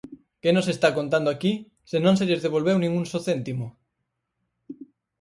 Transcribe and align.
¿Que 0.41 0.49
nos 0.55 0.67
está 0.73 0.87
contando 0.97 1.29
aquí, 1.31 1.53
se 1.89 1.97
non 2.05 2.17
se 2.19 2.27
lles 2.27 2.43
devolveu 2.45 2.77
nin 2.79 2.91
un 2.99 3.05
só 3.11 3.19
céntimo? 3.27 3.65